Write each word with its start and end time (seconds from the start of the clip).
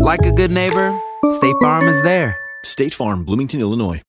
like 0.00 0.26
a 0.26 0.32
good 0.32 0.50
neighbor, 0.50 0.92
State 1.30 1.56
Farm 1.60 1.88
is 1.88 2.02
there. 2.02 2.36
State 2.64 2.94
Farm, 2.94 3.24
Bloomington, 3.24 3.60
Illinois. 3.60 4.02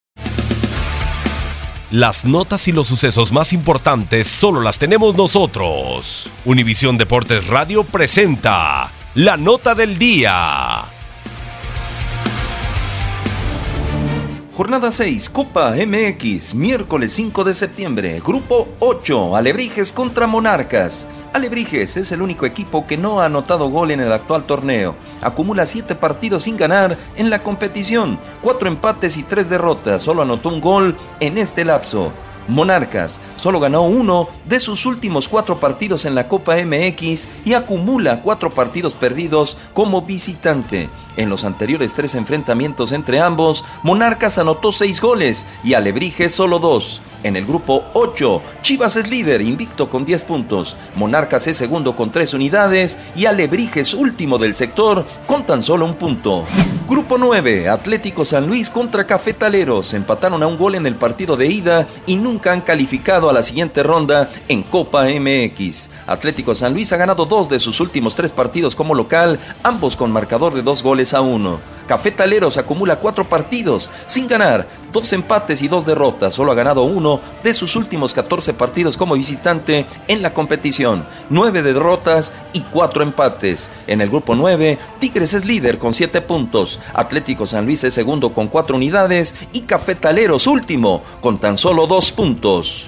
Las 1.91 2.23
notas 2.23 2.67
y 2.67 2.71
los 2.71 2.87
sucesos 2.87 3.31
más 3.31 3.51
importantes 3.51 4.27
solo 4.27 4.61
las 4.61 4.77
tenemos 4.77 5.15
nosotros. 5.15 6.31
Univisión 6.45 6.99
Deportes 6.99 7.47
Radio 7.47 7.83
presenta 7.83 8.91
la 9.15 9.37
nota 9.37 9.73
del 9.73 9.97
día. 9.97 10.83
Jornada 14.55 14.91
6, 14.91 15.29
Copa 15.29 15.73
MX, 15.73 16.53
miércoles 16.53 17.13
5 17.13 17.43
de 17.45 17.53
septiembre, 17.53 18.21
Grupo 18.23 18.67
8, 18.79 19.35
Alebrijes 19.35 19.91
contra 19.91 20.27
Monarcas. 20.27 21.07
Alebrijes 21.31 21.95
es 21.95 22.11
el 22.11 22.23
único 22.23 22.47
equipo 22.47 22.87
que 22.87 22.97
no 22.97 23.21
ha 23.21 23.25
anotado 23.25 23.69
gol 23.69 23.91
en 23.91 23.99
el 23.99 24.11
actual 24.11 24.45
torneo. 24.45 24.95
Acumula 25.21 25.67
7 25.67 25.93
partidos 25.93 26.43
sin 26.43 26.57
ganar 26.57 26.97
en 27.17 27.29
la 27.29 27.43
competición, 27.43 28.17
4 28.41 28.67
empates 28.67 29.15
y 29.15 29.23
3 29.23 29.47
derrotas. 29.47 30.01
Solo 30.01 30.23
anotó 30.23 30.49
un 30.49 30.59
gol 30.59 30.95
en 31.19 31.37
este 31.37 31.65
lapso. 31.65 32.11
Monarcas 32.47 33.21
solo 33.35 33.59
ganó 33.59 33.83
uno 33.83 34.27
de 34.45 34.59
sus 34.59 34.87
últimos 34.87 35.27
cuatro 35.27 35.59
partidos 35.59 36.05
en 36.05 36.15
la 36.15 36.27
Copa 36.27 36.55
MX 36.55 37.27
y 37.45 37.53
acumula 37.53 38.23
cuatro 38.23 38.49
partidos 38.49 38.95
perdidos 38.95 39.57
como 39.73 40.01
visitante. 40.01 40.89
En 41.15 41.29
los 41.29 41.43
anteriores 41.43 41.93
tres 41.93 42.15
enfrentamientos 42.15 42.91
entre 42.91 43.19
ambos, 43.19 43.63
Monarcas 43.83 44.39
anotó 44.39 44.71
seis 44.71 44.99
goles 44.99 45.45
y 45.63 45.75
Alebrije 45.75 46.27
solo 46.29 46.57
dos. 46.57 47.03
En 47.23 47.35
el 47.35 47.45
grupo 47.45 47.83
8, 47.93 48.41
Chivas 48.61 48.95
es 48.95 49.09
líder, 49.09 49.41
invicto 49.41 49.89
con 49.89 50.05
10 50.05 50.23
puntos. 50.23 50.75
Monarcas 50.95 51.47
es 51.47 51.57
segundo 51.57 51.95
con 51.95 52.11
3 52.11 52.33
unidades 52.33 52.97
y 53.15 53.25
Alebrijes 53.25 53.93
último 53.93 54.37
del 54.37 54.55
sector 54.55 55.05
con 55.25 55.45
tan 55.45 55.61
solo 55.61 55.85
un 55.85 55.95
punto. 55.95 56.45
Grupo 56.87 57.17
9, 57.17 57.69
Atlético 57.69 58.23
San 58.23 58.47
Luis 58.47 58.69
contra 58.69 59.05
Cafetaleros. 59.05 59.93
Empataron 59.93 60.41
a 60.41 60.47
un 60.47 60.57
gol 60.57 60.75
en 60.75 60.87
el 60.87 60.95
partido 60.95 61.35
de 61.35 61.47
ida 61.47 61.87
y 62.07 62.15
nunca 62.15 62.51
han 62.51 62.61
calificado 62.61 63.29
a 63.29 63.33
la 63.33 63.43
siguiente 63.43 63.83
ronda 63.83 64.29
en 64.47 64.63
Copa 64.63 65.05
MX. 65.05 65.89
Atlético 66.07 66.55
San 66.55 66.73
Luis 66.73 66.91
ha 66.93 66.97
ganado 66.97 67.25
dos 67.25 67.49
de 67.49 67.59
sus 67.59 67.79
últimos 67.79 68.15
tres 68.15 68.31
partidos 68.31 68.75
como 68.75 68.95
local, 68.95 69.39
ambos 69.61 69.95
con 69.95 70.11
marcador 70.11 70.53
de 70.53 70.61
dos 70.61 70.81
goles 70.81 71.13
a 71.13 71.21
uno. 71.21 71.59
Cafetaleros 71.89 72.57
acumula 72.57 72.97
cuatro 72.97 73.27
partidos 73.27 73.89
sin 74.05 74.27
ganar, 74.27 74.67
dos 74.91 75.11
empates 75.11 75.63
y 75.63 75.67
dos 75.67 75.87
derrotas. 75.87 76.35
Solo 76.35 76.51
ha 76.51 76.55
ganado 76.55 76.83
uno 76.83 77.19
de 77.41 77.51
sus 77.55 77.75
últimos 77.75 78.13
14 78.13 78.53
partidos 78.53 78.95
como 78.95 79.15
visitante 79.15 79.87
en 80.07 80.21
la 80.21 80.31
competición. 80.31 81.03
Nueve 81.31 81.63
derrotas 81.63 82.31
y 82.53 82.61
cuatro 82.61 83.01
empates. 83.01 83.71
En 83.87 84.01
el 84.01 84.09
grupo 84.09 84.35
9, 84.35 84.77
Tigres 84.99 85.33
es 85.33 85.47
líder 85.47 85.79
con 85.79 85.95
siete 85.95 86.21
puntos. 86.21 86.79
Atlético 86.93 87.47
San 87.47 87.65
Luis 87.65 87.83
es 87.83 87.95
segundo 87.95 88.33
con 88.33 88.49
cuatro 88.49 88.75
unidades 88.75 89.35
y 89.51 89.61
Cafetaleros 89.61 90.45
último 90.45 91.01
con 91.21 91.39
tan 91.39 91.57
solo 91.57 91.87
dos 91.87 92.11
puntos. 92.11 92.85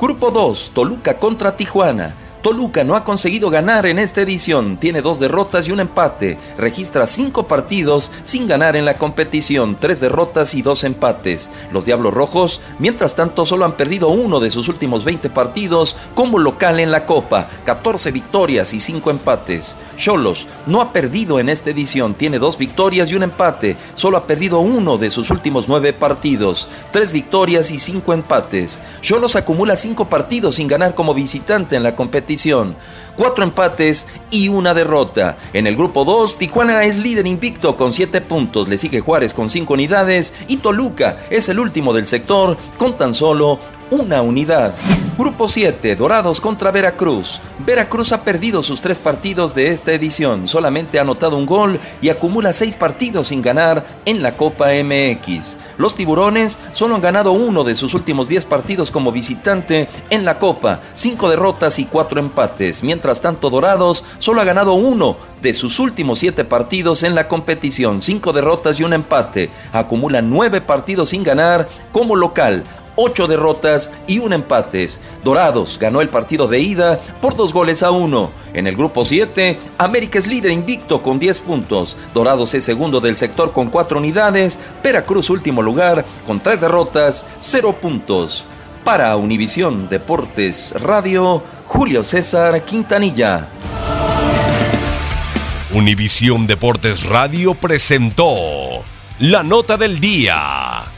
Grupo 0.00 0.30
2, 0.30 0.70
Toluca 0.72 1.18
contra 1.18 1.54
Tijuana. 1.54 2.14
Toluca 2.48 2.82
no 2.82 2.96
ha 2.96 3.04
conseguido 3.04 3.50
ganar 3.50 3.84
en 3.84 3.98
esta 3.98 4.22
edición, 4.22 4.78
tiene 4.78 5.02
dos 5.02 5.20
derrotas 5.20 5.68
y 5.68 5.70
un 5.70 5.80
empate, 5.80 6.38
registra 6.56 7.04
cinco 7.04 7.46
partidos 7.46 8.10
sin 8.22 8.46
ganar 8.46 8.74
en 8.74 8.86
la 8.86 8.96
competición, 8.96 9.76
tres 9.78 10.00
derrotas 10.00 10.54
y 10.54 10.62
dos 10.62 10.82
empates. 10.82 11.50
Los 11.72 11.84
Diablos 11.84 12.14
Rojos, 12.14 12.62
mientras 12.78 13.14
tanto, 13.14 13.44
solo 13.44 13.66
han 13.66 13.76
perdido 13.76 14.08
uno 14.08 14.40
de 14.40 14.50
sus 14.50 14.68
últimos 14.68 15.04
20 15.04 15.28
partidos 15.28 15.94
como 16.14 16.38
local 16.38 16.80
en 16.80 16.90
la 16.90 17.04
Copa, 17.04 17.48
14 17.66 18.12
victorias 18.12 18.72
y 18.72 18.80
cinco 18.80 19.10
empates. 19.10 19.76
Cholos 19.98 20.46
no 20.66 20.80
ha 20.80 20.94
perdido 20.94 21.40
en 21.40 21.50
esta 21.50 21.68
edición, 21.68 22.14
tiene 22.14 22.38
dos 22.38 22.56
victorias 22.56 23.10
y 23.10 23.14
un 23.14 23.24
empate, 23.24 23.76
solo 23.94 24.16
ha 24.16 24.26
perdido 24.26 24.60
uno 24.60 24.96
de 24.96 25.10
sus 25.10 25.28
últimos 25.28 25.68
nueve 25.68 25.92
partidos, 25.92 26.70
tres 26.92 27.12
victorias 27.12 27.70
y 27.70 27.78
cinco 27.78 28.14
empates. 28.14 28.80
Cholos 29.02 29.36
acumula 29.36 29.76
cinco 29.76 30.08
partidos 30.08 30.54
sin 30.54 30.66
ganar 30.66 30.94
como 30.94 31.12
visitante 31.12 31.76
en 31.76 31.82
la 31.82 31.94
competición 31.94 32.37
cuatro 33.16 33.42
empates 33.42 34.06
y 34.30 34.48
una 34.48 34.74
derrota. 34.74 35.36
En 35.52 35.66
el 35.66 35.76
grupo 35.76 36.04
2, 36.04 36.38
Tijuana 36.38 36.84
es 36.84 36.98
líder 36.98 37.26
invicto 37.26 37.76
con 37.76 37.92
7 37.92 38.20
puntos, 38.20 38.68
le 38.68 38.78
sigue 38.78 39.00
Juárez 39.00 39.34
con 39.34 39.50
5 39.50 39.74
unidades 39.74 40.34
y 40.46 40.58
Toluca 40.58 41.16
es 41.30 41.48
el 41.48 41.58
último 41.58 41.92
del 41.92 42.06
sector 42.06 42.56
con 42.76 42.96
tan 42.96 43.14
solo 43.14 43.58
una 43.90 44.22
unidad. 44.22 44.74
Grupo 45.18 45.48
7, 45.48 45.96
Dorados 45.96 46.40
contra 46.40 46.70
Veracruz. 46.70 47.40
Veracruz 47.66 48.12
ha 48.12 48.22
perdido 48.22 48.62
sus 48.62 48.80
tres 48.80 49.00
partidos 49.00 49.52
de 49.52 49.72
esta 49.72 49.92
edición, 49.92 50.46
solamente 50.46 50.98
ha 50.98 51.02
anotado 51.02 51.36
un 51.36 51.44
gol 51.44 51.80
y 52.00 52.08
acumula 52.08 52.52
seis 52.52 52.76
partidos 52.76 53.26
sin 53.26 53.42
ganar 53.42 53.84
en 54.04 54.22
la 54.22 54.36
Copa 54.36 54.68
MX. 54.68 55.56
Los 55.76 55.96
tiburones 55.96 56.58
solo 56.70 56.94
han 56.94 57.00
ganado 57.00 57.32
uno 57.32 57.64
de 57.64 57.74
sus 57.74 57.94
últimos 57.94 58.28
10 58.28 58.44
partidos 58.44 58.92
como 58.92 59.10
visitante 59.10 59.88
en 60.08 60.24
la 60.24 60.38
Copa, 60.38 60.80
cinco 60.94 61.28
derrotas 61.28 61.80
y 61.80 61.86
cuatro 61.86 62.20
empates. 62.20 62.84
Mientras 62.84 63.20
tanto, 63.20 63.50
Dorados 63.50 64.04
solo 64.20 64.40
ha 64.40 64.44
ganado 64.44 64.74
uno 64.74 65.16
de 65.42 65.52
sus 65.52 65.78
últimos 65.80 66.20
siete 66.20 66.44
partidos 66.44 67.02
en 67.02 67.14
la 67.16 67.26
competición, 67.26 68.02
cinco 68.02 68.32
derrotas 68.32 68.78
y 68.78 68.84
un 68.84 68.92
empate. 68.92 69.50
Acumula 69.72 70.22
nueve 70.22 70.60
partidos 70.60 71.10
sin 71.10 71.24
ganar 71.24 71.68
como 71.92 72.14
local 72.14 72.64
ocho 73.00 73.26
derrotas 73.26 73.92
y 74.06 74.18
un 74.18 74.32
empate. 74.32 74.90
Dorados 75.24 75.78
ganó 75.78 76.00
el 76.00 76.08
partido 76.08 76.48
de 76.48 76.60
ida 76.60 77.00
por 77.20 77.36
dos 77.36 77.52
goles 77.52 77.82
a 77.82 77.90
uno. 77.90 78.30
En 78.52 78.66
el 78.66 78.76
grupo 78.76 79.04
7, 79.04 79.58
América 79.78 80.18
es 80.18 80.26
líder 80.26 80.52
invicto 80.52 81.02
con 81.02 81.18
10 81.18 81.40
puntos, 81.40 81.96
Dorados 82.12 82.54
es 82.54 82.64
segundo 82.64 83.00
del 83.00 83.16
sector 83.16 83.52
con 83.52 83.68
4 83.68 83.98
unidades, 83.98 84.58
Veracruz 84.82 85.30
último 85.30 85.62
lugar 85.62 86.04
con 86.26 86.40
3 86.40 86.60
derrotas, 86.60 87.26
0 87.38 87.76
puntos. 87.80 88.44
Para 88.84 89.16
Univisión 89.16 89.88
Deportes 89.88 90.72
Radio, 90.80 91.42
Julio 91.66 92.04
César 92.04 92.64
Quintanilla. 92.64 93.48
Univisión 95.72 96.46
Deportes 96.46 97.04
Radio 97.04 97.54
presentó 97.54 98.82
la 99.18 99.42
nota 99.42 99.76
del 99.76 100.00
día. 100.00 100.97